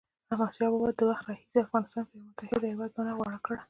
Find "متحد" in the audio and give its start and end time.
2.29-2.61